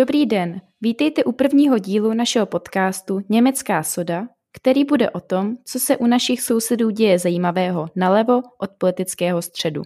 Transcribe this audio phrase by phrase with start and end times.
[0.00, 5.80] Dobrý den, vítejte u prvního dílu našeho podcastu Německá soda, který bude o tom, co
[5.80, 9.82] se u našich sousedů děje zajímavého nalevo od politického středu.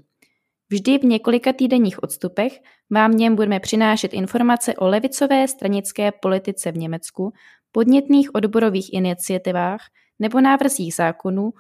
[0.71, 2.61] Vždy v několika týdenních odstupech
[2.91, 7.33] vám něm budeme přinášet informace o levicové stranické politice v Německu,
[7.73, 9.81] podnětných odborových iniciativách
[10.19, 11.51] nebo návrzích zákonů,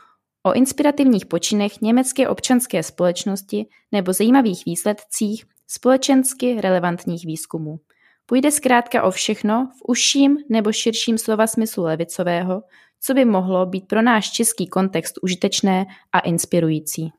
[0.42, 7.80] o inspirativních počinech německé občanské společnosti nebo zajímavých výsledcích společensky relevantních výzkumů.
[8.27, 12.62] Půjde zkrátka o všechno v užším nebo širším slova smyslu levicového,
[13.01, 17.12] co by mohlo být pro náš český kontext užitečné a inspirující.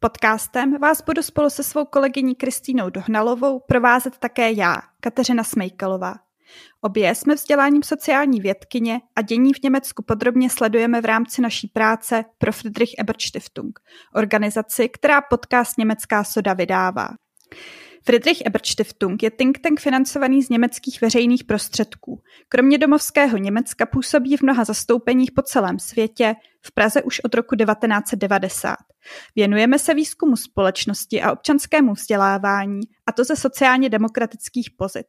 [0.00, 6.14] Podcastem vás budu spolu se svou kolegyní Kristýnou Dohnalovou provázet také já, Kateřina Smejkalová.
[6.80, 12.24] Obě jsme vzděláním sociální vědkyně a dění v Německu podrobně sledujeme v rámci naší práce
[12.38, 13.80] pro Friedrich Ebert Stiftung,
[14.14, 17.08] organizaci, která podcast Německá soda vydává.
[18.04, 22.22] Friedrich Ebert Stiftung je think tank financovaný z německých veřejných prostředků.
[22.48, 26.34] Kromě domovského Německa působí v mnoha zastoupeních po celém světě,
[26.66, 28.76] v Praze už od roku 1990.
[29.36, 35.06] Věnujeme se výzkumu společnosti a občanskému vzdělávání, a to ze sociálně demokratických pozic.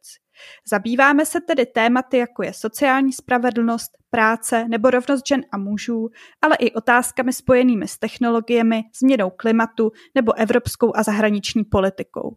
[0.72, 6.10] Zabýváme se tedy tématy, jako je sociální spravedlnost, práce nebo rovnost žen a mužů,
[6.42, 12.36] ale i otázkami spojenými s technologiemi, změnou klimatu nebo evropskou a zahraniční politikou.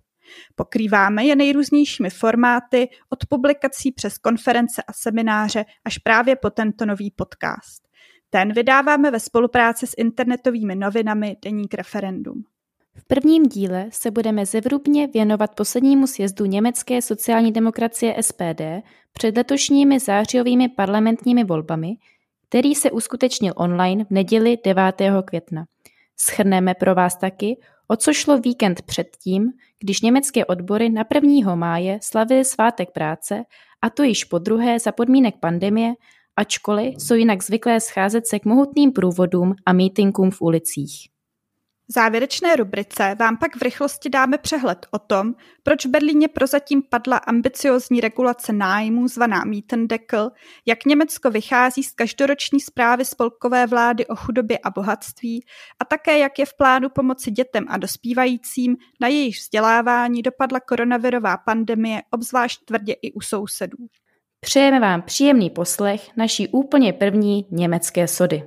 [0.55, 7.11] Pokrýváme je nejrůznějšími formáty, od publikací přes konference a semináře až právě po tento nový
[7.11, 7.83] podcast.
[8.31, 12.45] Ten vydáváme ve spolupráci s internetovými novinami Deník Referendum.
[12.95, 18.63] V prvním díle se budeme zevrubně věnovat poslednímu sjezdu německé sociální demokracie SPD
[19.13, 21.95] před letošními zářijovými parlamentními volbami,
[22.49, 24.85] který se uskutečnil online v neděli 9.
[25.25, 25.65] května.
[26.17, 27.57] Schrneme pro vás taky,
[27.89, 31.55] o co šlo víkend předtím, když německé odbory na 1.
[31.55, 33.45] máje slavily svátek práce,
[33.83, 35.93] a to již po druhé za podmínek pandemie,
[36.37, 41.12] ačkoliv jsou jinak zvyklé scházet se k mohutným průvodům a mítinkům v ulicích.
[41.95, 47.17] Závěrečné rubrice vám pak v rychlosti dáme přehled o tom, proč v Berlíně prozatím padla
[47.17, 50.31] ambiciozní regulace nájmů zvaná Mietendeckel,
[50.67, 55.45] jak Německo vychází z každoroční zprávy spolkové vlády o chudobě a bohatství
[55.81, 61.37] a také jak je v plánu pomoci dětem a dospívajícím, na jejich vzdělávání dopadla koronavirová
[61.37, 63.79] pandemie obzvlášť tvrdě i u sousedů.
[64.41, 68.43] Přejeme vám příjemný poslech naší úplně první německé sody.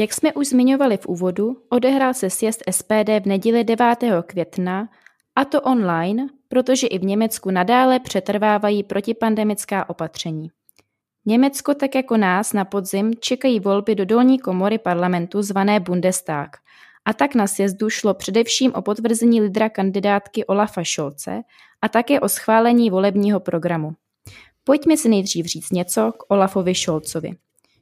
[0.00, 4.04] Jak jsme už zmiňovali v úvodu, odehrál se sjezd SPD v neděli 9.
[4.26, 4.88] května,
[5.36, 10.50] a to online, protože i v Německu nadále přetrvávají protipandemická opatření.
[11.26, 16.56] Německo tak jako nás na podzim čekají volby do dolní komory parlamentu zvané Bundestag.
[17.04, 21.40] A tak na sjezdu šlo především o potvrzení lídra kandidátky Olafa Scholze
[21.82, 23.92] a také o schválení volebního programu.
[24.64, 27.36] Pojďme si nejdřív říct něco k Olafovi Scholzovi.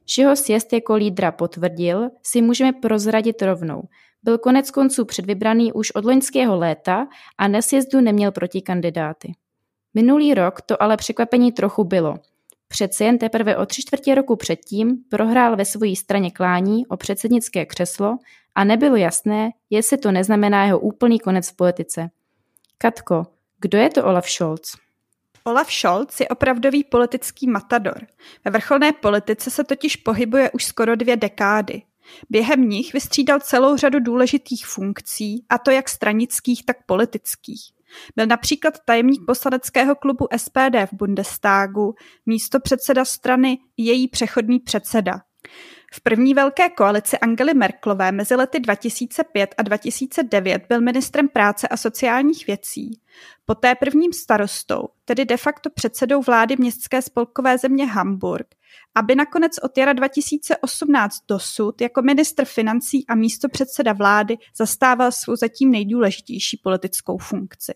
[0.09, 3.83] Že ho sjezd jako lídra potvrdil, si můžeme prozradit rovnou.
[4.23, 7.07] Byl konec konců předvybraný už od loňského léta
[7.37, 9.33] a na sjezdu neměl protikandidáty.
[9.93, 12.15] Minulý rok to ale překvapení trochu bylo.
[12.67, 17.65] Přece jen teprve o tři čtvrtě roku předtím prohrál ve své straně klání o předsednické
[17.65, 18.17] křeslo
[18.55, 22.09] a nebylo jasné, jestli to neznamená jeho úplný konec v politice.
[22.77, 23.23] Katko,
[23.59, 24.86] kdo je to Olaf Scholz?
[25.47, 28.07] Olaf Scholz je opravdový politický matador.
[28.45, 31.81] Ve vrcholné politice se totiž pohybuje už skoro dvě dekády.
[32.29, 37.61] Během nich vystřídal celou řadu důležitých funkcí, a to jak stranických, tak politických.
[38.15, 45.21] Byl například tajemník poslaneckého klubu SPD v Bundestagu, místo předseda strany její přechodný předseda.
[45.91, 51.77] V první velké koalici Angely Merklové mezi lety 2005 a 2009 byl ministrem práce a
[51.77, 52.99] sociálních věcí.
[53.45, 58.47] Poté prvním starostou, tedy de facto předsedou vlády městské spolkové země Hamburg,
[58.95, 65.35] aby nakonec od jara 2018 dosud jako ministr financí a místo předseda vlády zastával svou
[65.35, 67.73] zatím nejdůležitější politickou funkci.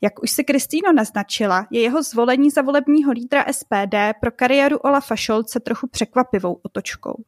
[0.00, 5.16] Jak už si Kristýno naznačila, je jeho zvolení za volebního lídra SPD pro kariéru Olafa
[5.16, 7.24] Šolce trochu překvapivou otočkou.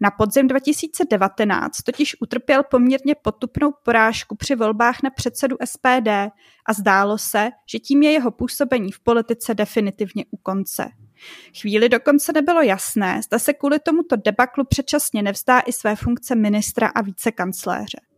[0.00, 6.08] Na podzim 2019 totiž utrpěl poměrně potupnou porážku při volbách na předsedu SPD
[6.66, 10.88] a zdálo se, že tím je jeho působení v politice definitivně u konce.
[11.60, 16.88] Chvíli dokonce nebylo jasné, zda se kvůli tomuto debaklu předčasně nevzdá i své funkce ministra
[16.88, 18.11] a vicekancléře.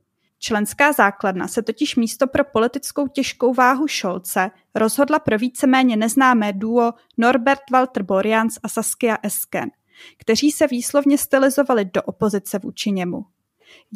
[0.46, 6.93] Členská základna se totiž místo pro politickou těžkou váhu Šolce rozhodla pro víceméně neznámé duo
[7.17, 9.70] Norbert Walter Borjans a Saskia Esken.
[10.19, 13.25] kteří se výslovně stylizovali do opozice vůči němu.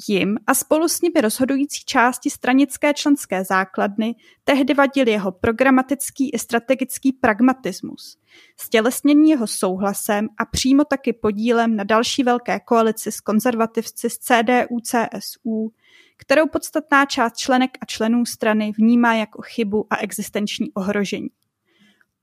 [0.09, 4.15] Jim a spolu s nimi rozhodující části stranické členské základny
[4.45, 8.19] tehdy vadil jeho programatický i strategický pragmatismus,
[8.61, 15.71] stělesnění jeho souhlasem a přímo taky podílem na další velké koalici s konzervativci z CDU-CSU,
[16.19, 21.29] kterou podstatná část členek a členů strany vnímá jako chybu a existenční ohrožení.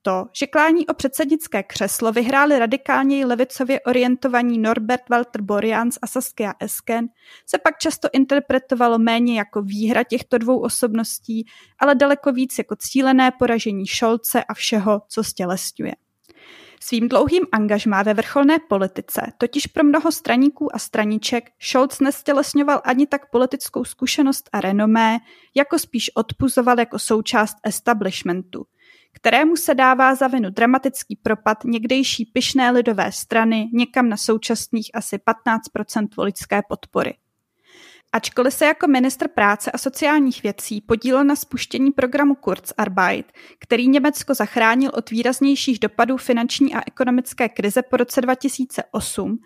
[0.02, 6.54] To, že klání o předsednické křeslo vyhráli radikálněji levicově orientovaní Norbert Walter Borjans a Saskia
[6.60, 7.08] Esken,
[7.46, 11.46] se pak často interpretovalo méně jako výhra těchto dvou osobností,
[11.80, 15.94] ale daleko víc jako cílené poražení Šolce a všeho, co stělesňuje.
[16.88, 23.08] Svým dlouhým angažmá ve vrcholné politice totiž pro mnoho straníků a straniček Scholz nestělesňoval ani
[23.08, 25.18] tak politickou zkušenost a renomé,
[25.56, 28.66] jako spíš odpuzoval jako součást establishmentu,
[29.14, 35.18] kterému se dává za vinu dramatický propad někdejší pyšné lidové strany někam na současných asi
[35.18, 37.14] 15% voličské podpory.
[38.16, 44.34] Ačkoliv se jako ministr práce a sociálních věcí podílel na spuštění programu Kurzarbeit, který Německo
[44.34, 49.38] zachránil od výraznějších dopadů finanční a ekonomické krize po roce 2008,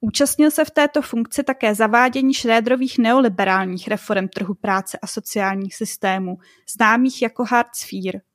[0.00, 6.36] účastnil se v této funkci také zavádění Šrédrových neoliberálních reform trhu práce a sociálních systémů,
[6.76, 8.29] známých jako Hartz IV.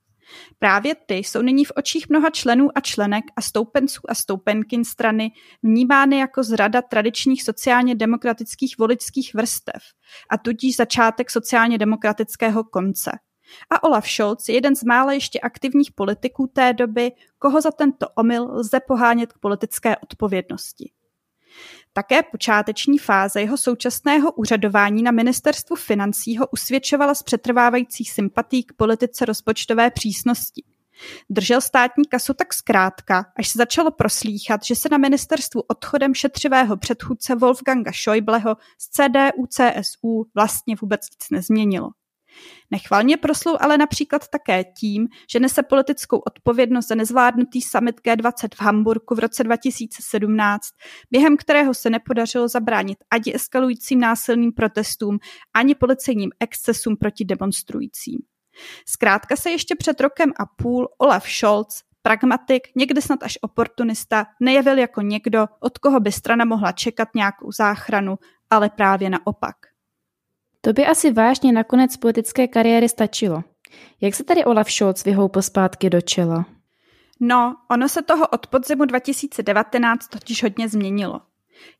[0.60, 5.32] Právě ty jsou nyní v očích mnoha členů a členek a stoupenců a stoupenkin strany
[5.64, 9.84] vnímány jako zrada tradičních sociálně demokratických voličských vrstev
[10.30, 13.12] a tudíž začátek sociálně demokratického konce.
[13.70, 18.08] A Olaf Scholz je jeden z mála ještě aktivních politiků té doby, koho za tento
[18.16, 20.92] omyl lze pohánět k politické odpovědnosti.
[21.98, 28.74] Také počáteční fáze jeho současného úřadování na ministerstvu financí ho usvědčovala z přetrvávajících sympatí k
[28.74, 30.64] politice rozpočtové přísnosti.
[31.30, 36.78] Držel státní kasu tak zkrátka, až se začalo proslýchat, že se na ministerstvu odchodem šetřivého
[36.78, 41.90] předchůdce Wolfganga Schäubleho z CDU-CSU vlastně vůbec nic nezměnilo.
[42.72, 48.62] Nechvalně proslul ale například také tím, že nese politickou odpovědnost za nezvládnutý summit G20 v
[48.62, 50.62] Hamburgu v roce 2017,
[51.12, 55.20] během kterého se nepodařilo zabránit ani eskalujícím násilným protestům,
[55.54, 58.20] ani policejním excesům proti demonstrujícím.
[58.88, 64.78] Zkrátka se ještě před rokem a půl Olaf Scholz, pragmatik, někdy snad až oportunista, nejevil
[64.78, 68.16] jako někdo, od koho by strana mohla čekat nějakou záchranu,
[68.50, 69.56] ale právě naopak.
[70.66, 73.44] To by asi vážně nakonec politické kariéry stačilo.
[74.02, 76.46] Jak se tady Olaf Scholz vyhoupl zpátky do čela?
[77.20, 81.22] No, ono se toho od podzimu 2019 totiž hodně změnilo.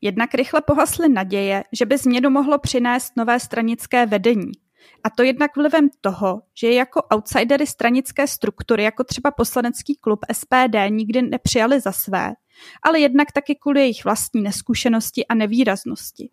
[0.02, 4.52] Jednak rychle pohasly naděje, že by změnu mohlo přinést nové stranické vedení.
[5.04, 10.76] A to jednak vlivem toho, že jako outsidery stranické struktury, jako třeba poslanecký klub SPD,
[10.90, 12.34] nikdy nepřijali za své,
[12.84, 16.30] ale jednak taky kvůli jejich vlastní neskušenosti a nevýraznosti.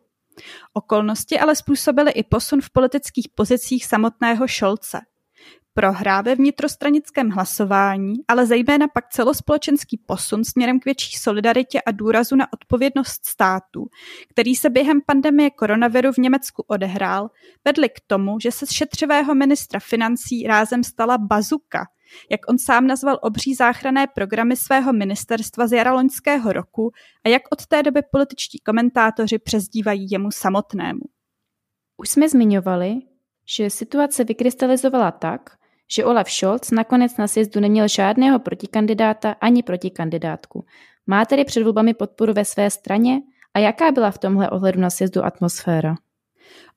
[0.73, 5.01] Okolnosti ale způsobily i posun v politických pozicích samotného Šolce.
[5.75, 12.37] Prohrá ve vnitrostranickém hlasování, ale zejména pak celospolečenský posun směrem k větší solidaritě a důrazu
[12.37, 13.87] na odpovědnost státu,
[14.29, 17.31] který se během pandemie koronaviru v Německu odehrál,
[17.65, 21.87] vedly k tomu, že se z šetřivého ministra financí rázem stala bazuka–
[22.31, 26.93] jak on sám nazval obří záchranné programy svého ministerstva z jara loňského roku
[27.25, 31.01] a jak od té doby političtí komentátoři přezdívají jemu samotnému.
[31.97, 32.95] Už jsme zmiňovali,
[33.57, 35.59] že situace vykrystalizovala tak,
[35.91, 40.65] že Olaf Scholz nakonec na sjezdu neměl žádného protikandidáta ani protikandidátku.
[41.07, 43.21] Má tedy před volbami podporu ve své straně
[43.55, 45.95] a jaká byla v tomhle ohledu na sjezdu atmosféra?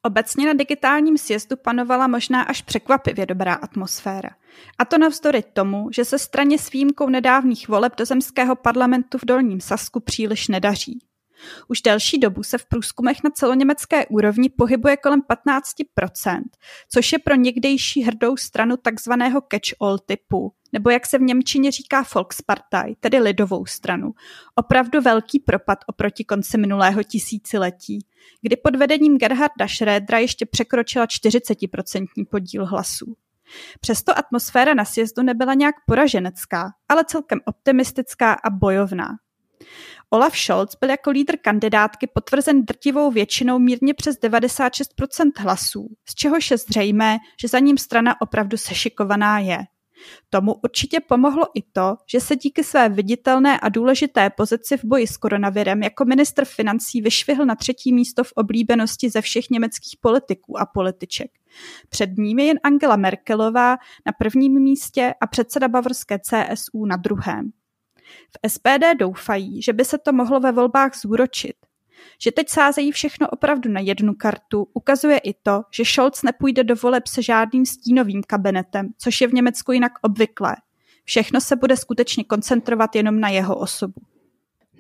[0.03, 4.29] Obecně na digitálním sjezdu panovala možná až překvapivě dobrá atmosféra.
[4.77, 9.25] A to navzdory tomu, že se straně s výjimkou nedávných voleb do zemského parlamentu v
[9.25, 10.99] Dolním Sasku příliš nedaří.
[11.67, 16.41] Už delší dobu se v průzkumech na celoněmecké úrovni pohybuje kolem 15%,
[16.89, 22.05] což je pro někdejší hrdou stranu takzvaného catch-all typu, nebo jak se v Němčině říká
[22.15, 24.11] Volkspartei, tedy lidovou stranu,
[24.55, 27.99] opravdu velký propad oproti konci minulého tisíciletí,
[28.41, 33.15] kdy pod vedením Gerharda Schrödera ještě překročila 40% podíl hlasů.
[33.79, 39.07] Přesto atmosféra na sjezdu nebyla nějak poraženecká, ale celkem optimistická a bojovná.
[40.09, 46.51] Olaf Scholz byl jako lídr kandidátky potvrzen drtivou většinou mírně přes 96% hlasů, z čehož
[46.51, 49.57] je zřejmé, že za ním strana opravdu sešikovaná je.
[50.29, 55.07] Tomu určitě pomohlo i to, že se díky své viditelné a důležité pozici v boji
[55.07, 60.59] s koronavirem jako ministr financí vyšvihl na třetí místo v oblíbenosti ze všech německých politiků
[60.59, 61.31] a političek.
[61.89, 67.51] Před ním je jen Angela Merkelová na prvním místě a předseda bavorské CSU na druhém.
[68.31, 71.55] V SPD doufají, že by se to mohlo ve volbách zúročit.
[72.19, 76.75] Že teď sázejí všechno opravdu na jednu kartu, ukazuje i to, že Scholz nepůjde do
[76.75, 80.55] voleb se žádným stínovým kabinetem, což je v Německu jinak obvyklé.
[81.03, 84.01] Všechno se bude skutečně koncentrovat jenom na jeho osobu.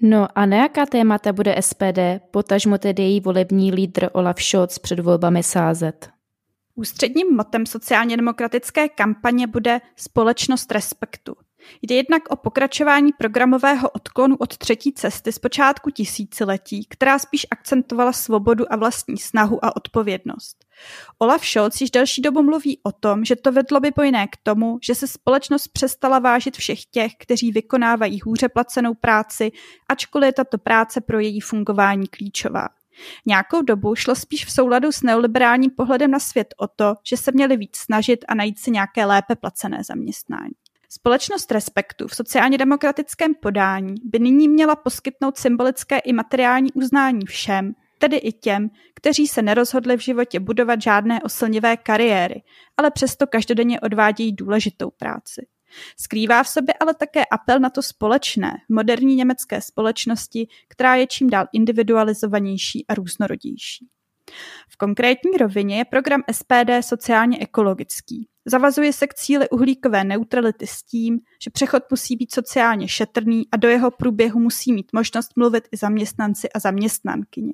[0.01, 1.99] No a na jaká témata bude SPD,
[2.31, 6.09] potažmo tedy její volební lídr Olaf Scholz před volbami sázet?
[6.75, 11.35] Ústředním motem sociálně demokratické kampaně bude společnost respektu.
[11.81, 18.13] Jde jednak o pokračování programového odklonu od třetí cesty z počátku tisíciletí, která spíš akcentovala
[18.13, 20.65] svobodu a vlastní snahu a odpovědnost.
[21.19, 24.79] Olaf Scholz již delší dobu mluví o tom, že to vedlo by jiné k tomu,
[24.81, 29.51] že se společnost přestala vážit všech těch, kteří vykonávají hůře placenou práci,
[29.89, 32.67] ačkoliv je tato práce pro její fungování klíčová.
[33.25, 37.31] Nějakou dobu šlo spíš v souladu s neoliberálním pohledem na svět o to, že se
[37.31, 40.53] měli víc snažit a najít si nějaké lépe placené zaměstnání.
[40.95, 47.73] Společnost Respektu v sociálně demokratickém podání by nyní měla poskytnout symbolické i materiální uznání všem,
[47.99, 52.43] tedy i těm, kteří se nerozhodli v životě budovat žádné oslnivé kariéry,
[52.77, 55.47] ale přesto každodenně odvádějí důležitou práci.
[55.99, 61.07] Skrývá v sobě ale také apel na to společné v moderní německé společnosti, která je
[61.07, 63.87] čím dál individualizovanější a různorodější.
[64.69, 68.27] V konkrétní rovině je program SPD sociálně ekologický.
[68.45, 73.57] Zavazuje se k cíli uhlíkové neutrality s tím, že přechod musí být sociálně šetrný a
[73.57, 77.53] do jeho průběhu musí mít možnost mluvit i zaměstnanci a zaměstnankyně.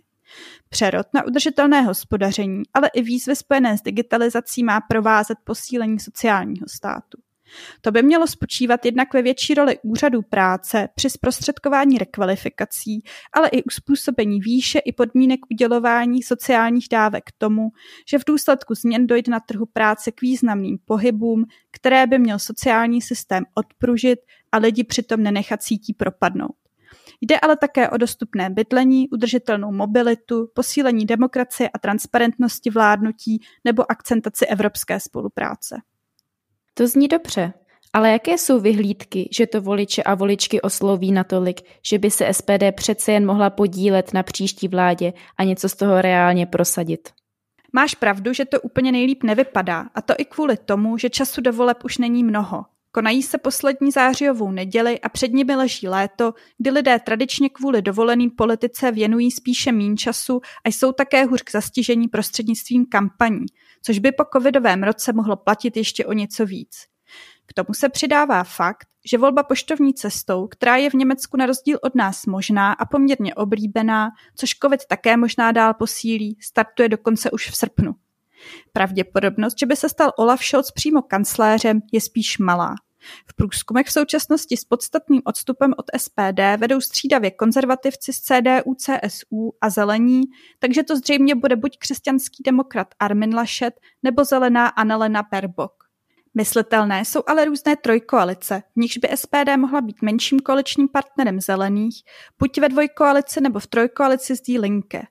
[0.69, 7.17] Přerod na udržitelné hospodaření, ale i výzvy spojené s digitalizací má provázet posílení sociálního státu.
[7.81, 13.03] To by mělo spočívat jednak ve větší roli úřadů práce při zprostředkování rekvalifikací,
[13.33, 17.69] ale i uspůsobení výše i podmínek udělování sociálních dávek tomu,
[18.09, 23.01] že v důsledku změn dojde na trhu práce k významným pohybům, které by měl sociální
[23.01, 24.19] systém odpružit
[24.51, 26.55] a lidi přitom nenechat cítí propadnout.
[27.21, 34.45] Jde ale také o dostupné bydlení, udržitelnou mobilitu, posílení demokracie a transparentnosti vládnutí nebo akcentaci
[34.45, 35.75] evropské spolupráce.
[36.73, 37.53] To zní dobře,
[37.93, 42.63] ale jaké jsou vyhlídky, že to voliče a voličky osloví natolik, že by se SPD
[42.75, 47.09] přece jen mohla podílet na příští vládě a něco z toho reálně prosadit?
[47.73, 51.53] Máš pravdu, že to úplně nejlíp nevypadá, a to i kvůli tomu, že času do
[51.53, 52.65] voleb už není mnoho.
[52.91, 58.31] Konají se poslední zářijovou neděli a před nimi leží léto, kdy lidé tradičně kvůli dovoleným
[58.31, 63.45] politice věnují spíše mín času a jsou také hůř k zastižení prostřednictvím kampaní,
[63.81, 66.77] což by po covidovém roce mohlo platit ještě o něco víc.
[67.45, 71.79] K tomu se přidává fakt, že volba poštovní cestou, která je v Německu na rozdíl
[71.81, 77.49] od nás možná a poměrně oblíbená, což covid také možná dál posílí, startuje dokonce už
[77.49, 77.95] v srpnu.
[78.73, 82.75] Pravděpodobnost, že by se stal Olaf Scholz přímo kancléřem, je spíš malá.
[83.27, 89.53] V průzkumech v současnosti s podstatným odstupem od SPD vedou střídavě konzervativci z CDU, CSU
[89.61, 90.21] a zelení,
[90.59, 95.73] takže to zřejmě bude buď křesťanský demokrat Armin Laschet nebo zelená Annalena Baerbock.
[96.33, 102.03] Myslitelné jsou ale různé trojkoalice, v nichž by SPD mohla být menším koaličním partnerem zelených,
[102.39, 105.01] buď ve dvojkoalici nebo v trojkoalici s Die Linke.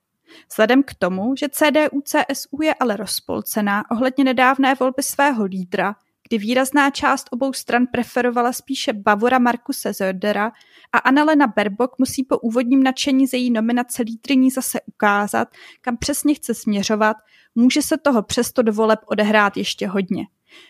[0.50, 5.94] Vzhledem k tomu, že CDU-CSU je ale rozpolcená ohledně nedávné volby svého lídra,
[6.30, 10.52] kdy výrazná část obou stran preferovala spíše Bavora Markuse Södera
[10.92, 15.48] a Annalena Baerbock musí po úvodním nadšení ze její nominace lídryní zase ukázat,
[15.80, 17.16] kam přesně chce směřovat,
[17.54, 20.24] může se toho přesto do voleb odehrát ještě hodně.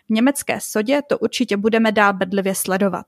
[0.06, 3.06] V německé sodě to určitě budeme dál bedlivě sledovat.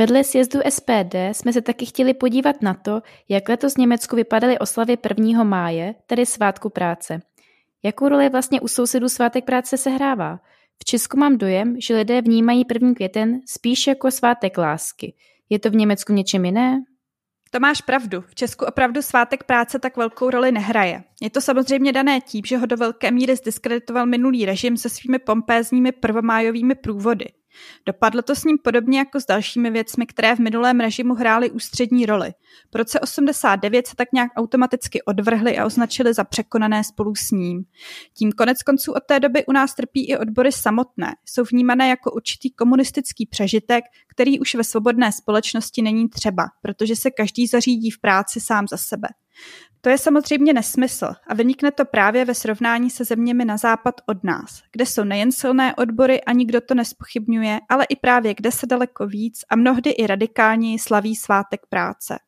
[0.00, 4.58] Vedle sjezdu SPD jsme se taky chtěli podívat na to, jak letos v Německu vypadaly
[4.58, 5.44] oslavy 1.
[5.44, 7.20] máje, tedy svátku práce.
[7.82, 10.40] Jakou roli vlastně u sousedů svátek práce sehrává?
[10.78, 12.94] V Česku mám dojem, že lidé vnímají 1.
[12.94, 15.14] květen spíš jako svátek lásky.
[15.50, 16.82] Je to v Německu něčem jiné?
[17.50, 18.20] To máš pravdu.
[18.20, 21.02] V Česku opravdu svátek práce tak velkou roli nehraje.
[21.22, 25.18] Je to samozřejmě dané tím, že ho do velké míry zdiskreditoval minulý režim se svými
[25.18, 27.26] pompézními prvomájovými průvody.
[27.86, 32.06] Dopadlo to s ním podobně jako s dalšími věcmi, které v minulém režimu hrály ústřední
[32.06, 32.32] roli.
[32.70, 37.64] Po roce 89 se tak nějak automaticky odvrhli a označili za překonané spolu s ním.
[38.14, 41.14] Tím konec konců od té doby u nás trpí i odbory samotné.
[41.24, 47.10] Jsou vnímané jako určitý komunistický přežitek, který už ve svobodné společnosti není třeba, protože se
[47.10, 49.08] každý zařídí v práci sám za sebe.
[49.80, 54.24] To je samozřejmě nesmysl a vynikne to právě ve srovnání se zeměmi na západ od
[54.24, 58.66] nás, kde jsou nejen silné odbory a nikdo to nespochybňuje, ale i právě kde se
[58.66, 62.18] daleko víc a mnohdy i radikálněji slaví svátek práce.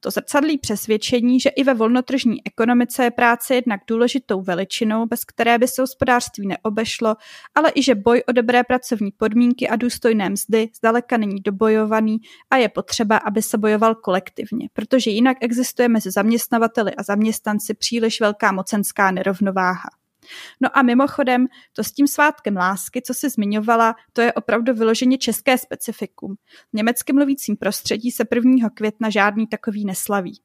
[0.00, 5.58] To zrcadlí přesvědčení, že i ve volnotržní ekonomice je práce jednak důležitou veličinou, bez které
[5.58, 7.14] by se hospodářství neobešlo,
[7.54, 12.18] ale i že boj o dobré pracovní podmínky a důstojné mzdy zdaleka není dobojovaný
[12.50, 18.20] a je potřeba, aby se bojoval kolektivně, protože jinak existuje mezi zaměstnavateli a zaměstnanci příliš
[18.20, 20.03] velká mocenská nerovnováha.
[20.60, 25.18] No a mimochodem, to s tím svátkem lásky, co si zmiňovala, to je opravdu vyloženě
[25.18, 26.34] české specifikum.
[26.70, 28.70] V německy mluvícím prostředí se 1.
[28.70, 30.40] května žádný takový neslaví.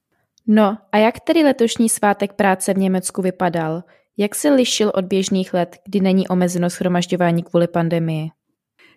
[0.48, 3.83] No a jak tedy letošní svátek práce v Německu vypadal?
[4.17, 8.29] Jak se lišil od běžných let, kdy není omezeno schromažďování kvůli pandemii?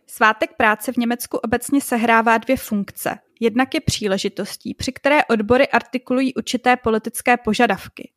[0.06, 3.18] Svátek práce v Německu obecně sehrává dvě funkce.
[3.40, 8.10] Jednak je příležitostí, při které odbory artikulují určité politické požadavky.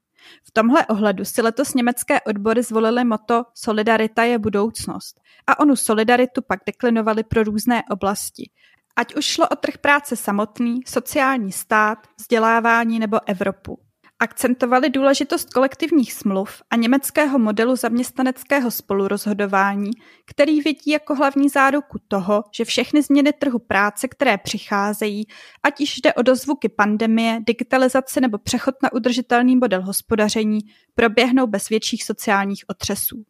[0.44, 6.42] V tomhle ohledu si letos německé odbory zvolily moto Solidarita je budoucnost a onu solidaritu
[6.42, 8.50] pak deklinovali pro různé oblasti.
[8.96, 13.85] Ať už šlo o trh práce samotný, sociální stát, vzdělávání nebo Evropu.
[14.20, 19.92] Akcentovali důležitost kolektivních smluv a německého modelu zaměstnaneckého spolurozhodování,
[20.26, 25.28] který vidí jako hlavní záruku toho, že všechny změny trhu práce, které přicházejí,
[25.64, 30.60] ať již jde o dozvuky pandemie, digitalizace nebo přechod na udržitelný model hospodaření,
[30.96, 33.26] proběhnou bez větších sociálních otřesů.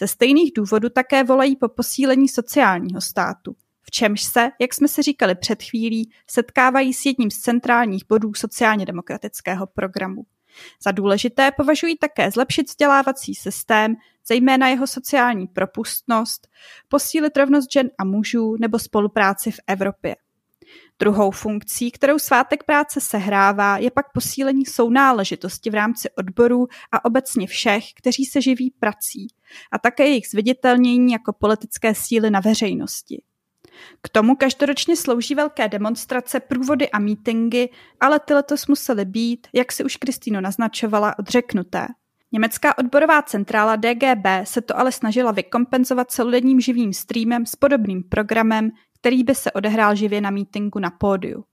[0.00, 5.02] Ze stejných důvodů také volají po posílení sociálního státu, v čemž se, jak jsme si
[5.02, 10.22] říkali před chvílí, setkávají s jedním z centrálních bodů sociálně demokratického programu.
[10.84, 13.94] Za důležité považují také zlepšit vzdělávací systém,
[14.26, 16.48] zejména jeho sociální propustnost,
[16.88, 20.16] posílit rovnost žen a mužů nebo spolupráci v Evropě.
[20.98, 27.46] Druhou funkcí, kterou svátek práce sehrává, je pak posílení sounáležitosti v rámci odborů a obecně
[27.46, 29.26] všech, kteří se živí prací,
[29.72, 33.22] a také jejich zviditelnění jako politické síly na veřejnosti.
[34.02, 37.68] K tomu každoročně slouží velké demonstrace, průvody a mítingy,
[38.00, 41.86] ale ty letos musely být, jak si už Kristýno naznačovala, odřeknuté.
[42.32, 48.70] Německá odborová centrála DGB se to ale snažila vykompenzovat celodenním živým streamem s podobným programem,
[49.00, 51.44] který by se odehrál živě na mítingu na pódiu.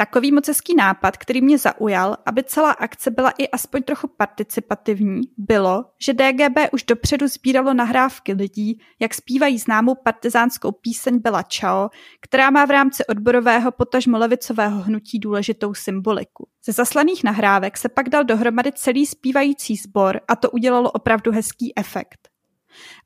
[0.00, 5.20] Takový moc hezký nápad, který mě zaujal, aby celá akce byla i aspoň trochu participativní,
[5.36, 11.90] bylo, že DGB už dopředu sbíralo nahrávky lidí, jak zpívají známou partizánskou píseň Bela Čao,
[12.20, 16.48] která má v rámci odborového potažmo levicového hnutí důležitou symboliku.
[16.64, 21.72] Ze zaslaných nahrávek se pak dal dohromady celý zpívající sbor a to udělalo opravdu hezký
[21.78, 22.28] efekt.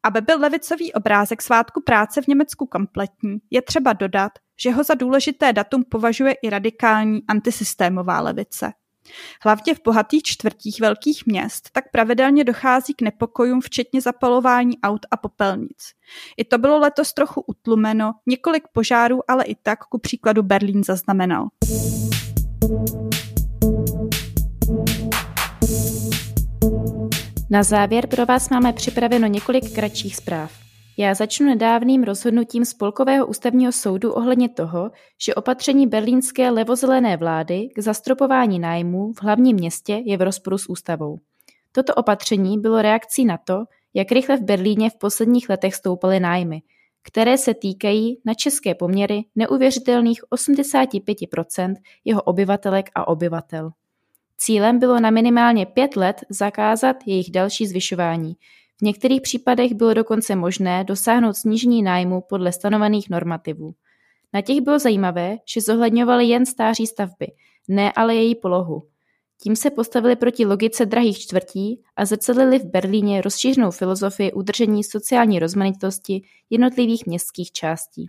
[0.03, 4.95] Aby byl levicový obrázek svátku práce v Německu kompletní, je třeba dodat, že ho za
[4.95, 8.73] důležité datum považuje i radikální antisystémová levice.
[9.45, 15.17] Hlavně v bohatých čtvrtích velkých měst tak pravidelně dochází k nepokojům, včetně zapalování aut a
[15.17, 15.93] popelnic.
[16.37, 21.49] I to bylo letos trochu utlumeno, několik požárů ale i tak ku příkladu Berlín zaznamenal.
[27.51, 30.64] Na závěr pro vás máme připraveno několik kratších zpráv.
[30.97, 34.91] Já začnu nedávným rozhodnutím Spolkového ústavního soudu ohledně toho,
[35.25, 40.69] že opatření berlínské levozelené vlády k zastropování nájmů v hlavním městě je v rozporu s
[40.69, 41.19] ústavou.
[41.73, 46.63] Toto opatření bylo reakcí na to, jak rychle v Berlíně v posledních letech stoupaly nájmy,
[47.03, 53.71] které se týkají na české poměry neuvěřitelných 85% jeho obyvatelek a obyvatel.
[54.37, 58.37] Cílem bylo na minimálně pět let zakázat jejich další zvyšování.
[58.79, 63.75] V některých případech bylo dokonce možné dosáhnout snížení nájmu podle stanovených normativů.
[64.33, 67.27] Na těch bylo zajímavé, že zohledňovali jen stáří stavby,
[67.69, 68.83] ne ale její polohu.
[69.43, 75.39] Tím se postavili proti logice drahých čtvrtí a zrcadlili v Berlíně rozšířenou filozofii udržení sociální
[75.39, 78.09] rozmanitosti jednotlivých městských částí.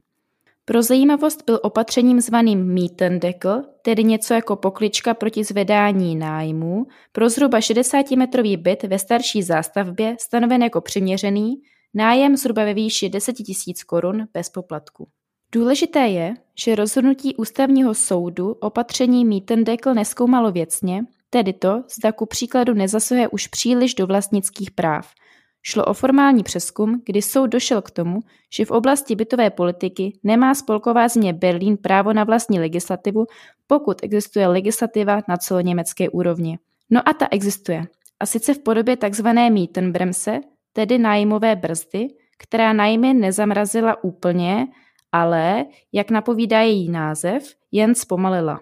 [0.68, 7.60] Pro zajímavost byl opatřením zvaným Mietendeckel, tedy něco jako poklička proti zvedání nájmu, pro zhruba
[7.60, 11.56] 60-metrový byt ve starší zástavbě stanoven jako přiměřený,
[11.94, 15.08] nájem zhruba ve výši 10 000 korun bez poplatku.
[15.52, 22.74] Důležité je, že rozhodnutí ústavního soudu opatření Mietendeckel neskoumalo věcně, tedy to, zda ku příkladu
[22.74, 25.12] nezasahuje už příliš do vlastnických práv–
[25.68, 28.20] Šlo o formální přeskum, kdy soud došel k tomu,
[28.54, 33.26] že v oblasti bytové politiky nemá spolková země Berlín právo na vlastní legislativu,
[33.68, 36.60] pokud existuje legislativa na celoněmecké úrovni.
[36.90, 37.86] No a ta existuje.
[38.20, 39.28] A sice v podobě tzv.
[39.50, 40.40] Mietenbremse,
[40.74, 44.68] tedy nájmové brzdy, která nájmy nezamrazila úplně,
[45.12, 48.60] ale, jak napovídá její název, jen zpomalila.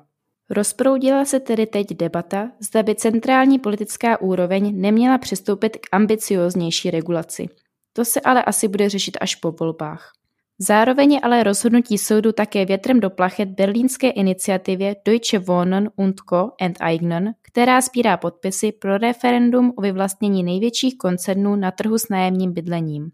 [0.54, 7.50] Rozproudila se tedy teď debata, zda by centrální politická úroveň neměla přistoupit k ambicioznější regulaci.
[7.94, 10.12] To se ale asi bude řešit až po volbách.
[10.60, 16.52] Zároveň je ale rozhodnutí soudu také větrem do plachet berlínské iniciativě Deutsche Wohnen und Co.
[16.62, 23.12] enteignen, která sbírá podpisy pro referendum o vyvlastnění největších koncernů na trhu s nájemním bydlením.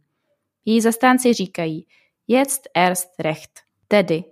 [0.65, 1.86] Její zastánci říkají
[2.28, 3.52] jetzt erst recht,
[3.88, 4.23] tedy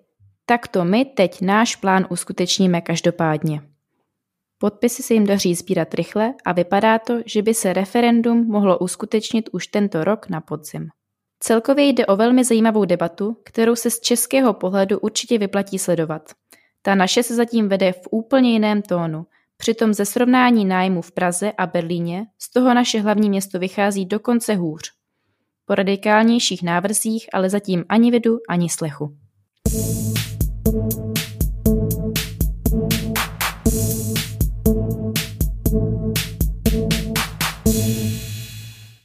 [0.49, 3.61] takto my teď náš plán uskutečníme každopádně.
[4.57, 9.49] Podpisy se jim daří sbírat rychle a vypadá to, že by se referendum mohlo uskutečnit
[9.51, 10.89] už tento rok na podzim.
[11.39, 16.31] Celkově jde o velmi zajímavou debatu, kterou se z českého pohledu určitě vyplatí sledovat.
[16.81, 19.25] Ta naše se zatím vede v úplně jiném tónu,
[19.57, 24.55] přitom ze srovnání nájmu v Praze a Berlíně z toho naše hlavní město vychází dokonce
[24.55, 24.91] hůř.
[25.65, 29.17] Po radikálnějších návrzích ale zatím ani vidu, ani slechu.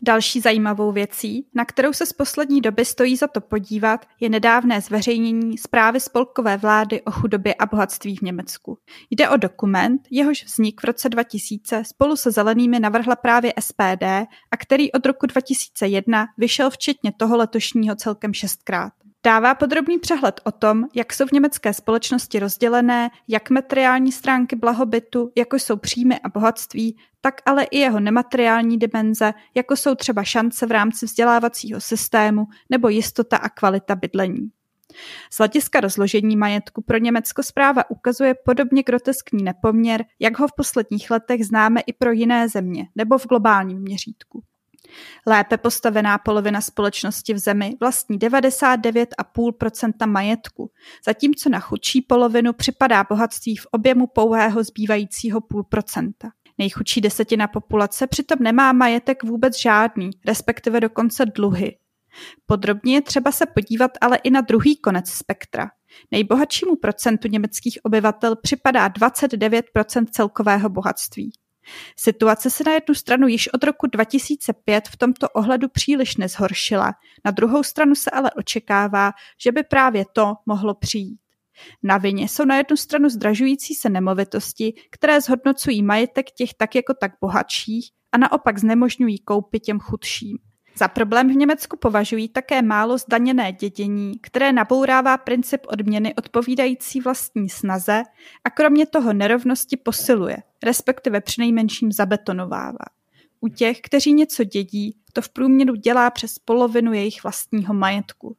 [0.04, 4.80] Další zajímavou věcí, na kterou se z poslední doby stojí za to podívat, je nedávné
[4.80, 8.78] zveřejnění zprávy spolkové vlády o chudobě a bohatství v Německu.
[9.10, 14.02] Jde o dokument, jehož vznik v roce 2000 spolu se zelenými navrhla právě SPD
[14.50, 18.92] a který od roku 2001 vyšel včetně toho letošního celkem šestkrát.
[19.24, 25.32] Dává podrobný přehled o tom, jak jsou v německé společnosti rozdělené, jak materiální stránky blahobytu,
[25.36, 30.66] jako jsou příjmy a bohatství, tak ale i jeho nemateriální dimenze, jako jsou třeba šance
[30.66, 34.50] v rámci vzdělávacího systému nebo jistota a kvalita bydlení.
[35.30, 41.10] Z hlediska rozložení majetku pro Německo zpráva ukazuje podobně groteskní nepoměr, jak ho v posledních
[41.10, 44.42] letech známe i pro jiné země nebo v globálním měřítku.
[45.26, 50.70] Lépe postavená polovina společnosti v zemi vlastní 99,5% majetku,
[51.06, 56.30] zatímco na chudší polovinu připadá bohatství v objemu pouhého zbývajícího půl procenta.
[56.58, 61.76] Nejchudší desetina populace přitom nemá majetek vůbec žádný, respektive dokonce dluhy.
[62.46, 65.70] Podrobně je třeba se podívat ale i na druhý konec spektra.
[66.10, 71.32] Nejbohatšímu procentu německých obyvatel připadá 29% celkového bohatství.
[71.96, 76.92] Situace se na jednu stranu již od roku 2005 v tomto ohledu příliš nezhoršila,
[77.24, 81.20] na druhou stranu se ale očekává, že by právě to mohlo přijít.
[81.82, 86.94] Na vině jsou na jednu stranu zdražující se nemovitosti, které zhodnocují majetek těch tak jako
[86.94, 90.38] tak bohatších a naopak znemožňují koupy těm chudším.
[90.76, 97.48] Za problém v Německu považují také málo zdaněné dědění, které nabourává princip odměny odpovídající vlastní
[97.48, 98.02] snaze
[98.44, 102.84] a kromě toho nerovnosti posiluje, respektive přinejmenším zabetonovává.
[103.40, 108.36] U těch, kteří něco dědí, to v průměru dělá přes polovinu jejich vlastního majetku.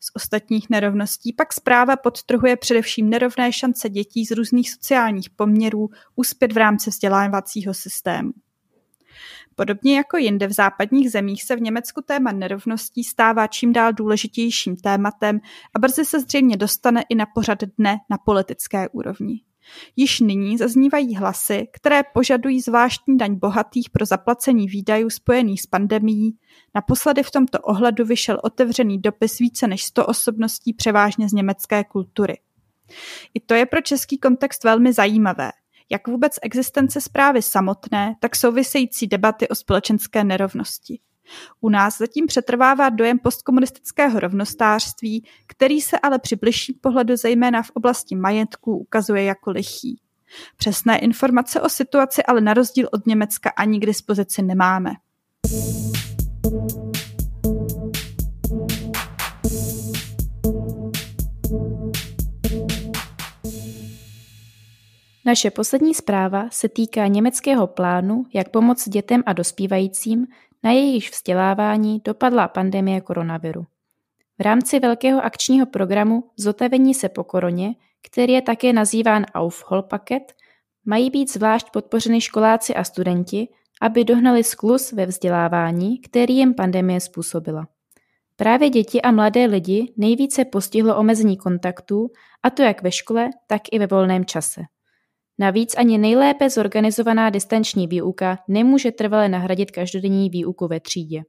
[0.00, 6.52] Z ostatních nerovností pak zpráva podtrhuje především nerovné šance dětí z různých sociálních poměrů uspět
[6.52, 8.32] v rámci vzdělávacího systému.
[9.58, 14.76] Podobně jako jinde v západních zemích se v Německu téma nerovností stává čím dál důležitějším
[14.76, 15.40] tématem
[15.74, 19.40] a brzy se zřejmě dostane i na pořad dne na politické úrovni.
[19.96, 26.38] Již nyní zaznívají hlasy, které požadují zvláštní daň bohatých pro zaplacení výdajů spojených s pandemií.
[26.74, 32.38] Naposledy v tomto ohledu vyšel otevřený dopis více než 100 osobností převážně z německé kultury.
[33.34, 35.52] I to je pro český kontext velmi zajímavé–
[35.90, 41.00] jak vůbec existence zprávy samotné, tak související debaty o společenské nerovnosti.
[41.60, 47.70] U nás zatím přetrvává dojem postkomunistického rovnostářství, který se ale při bližším pohledu zejména v
[47.70, 50.00] oblasti majetku ukazuje jako lichý.
[50.56, 54.90] Přesné informace o situaci ale na rozdíl od Německa ani k dispozici nemáme.
[65.26, 70.26] Naše poslední zpráva se týká německého plánu, jak pomoct dětem a dospívajícím,
[70.62, 73.66] na jejich vzdělávání dopadla pandemie koronaviru.
[74.38, 80.32] V rámci velkého akčního programu Zotavení se po koroně, který je také nazýván Aufholpaket,
[80.84, 83.48] mají být zvlášť podpořeny školáci a studenti,
[83.80, 87.68] aby dohnali sklus ve vzdělávání, který jim pandemie způsobila.
[88.36, 92.10] Právě děti a mladé lidi nejvíce postihlo omezení kontaktů,
[92.42, 94.60] a to jak ve škole, tak i ve volném čase.
[95.38, 101.22] Navíc ani nejlépe zorganizovaná distanční výuka nemůže trvale nahradit každodenní výuku ve třídě.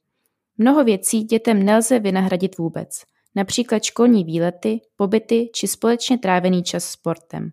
[0.58, 3.02] Mnoho věcí dětem nelze vynahradit vůbec,
[3.36, 7.50] například školní výlety, pobyty či společně trávený čas sportem.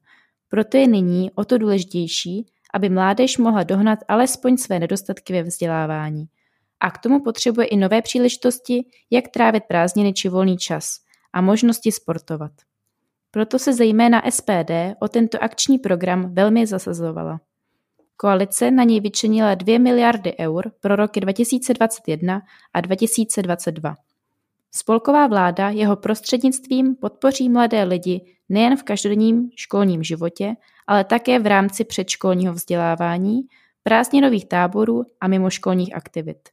[0.48, 6.24] Proto je nyní o to důležitější, aby mládež mohla dohnat alespoň své nedostatky ve vzdělávání.
[6.80, 10.96] A k tomu potřebuje i nové příležitosti, jak trávit prázdniny či volný čas
[11.32, 12.52] a možnosti sportovat.
[13.34, 14.70] Proto se zejména SPD
[15.00, 17.40] o tento akční program velmi zasazovala.
[18.16, 22.40] Koalice na něj vyčenila 2 miliardy eur pro roky 2021
[22.74, 23.94] a 2022.
[24.74, 30.54] Spolková vláda jeho prostřednictvím podpoří mladé lidi nejen v každodenním školním životě,
[30.86, 33.40] ale také v rámci předškolního vzdělávání,
[33.82, 36.48] prázdninových táborů a mimoškolních aktivit.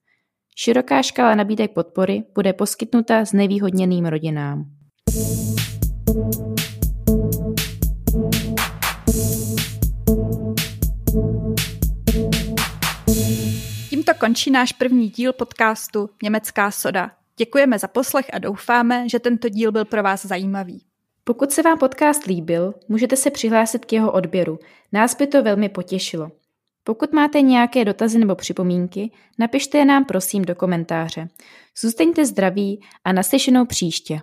[0.56, 4.66] Široká škála nabídek podpory bude poskytnuta znevýhodněným rodinám.
[13.90, 17.12] Tímto končí náš první díl podcastu Německá soda.
[17.38, 20.82] Děkujeme za poslech a doufáme, že tento díl byl pro vás zajímavý.
[21.24, 24.60] Pokud se vám podcast líbil, můžete se přihlásit k jeho odběru.
[24.92, 26.32] Nás by to velmi potěšilo.
[26.84, 31.30] Pokud máte nějaké dotazy nebo připomínky, napište je nám prosím do komentáře.
[31.82, 34.22] Zůstaňte zdraví a naslyšenou příště.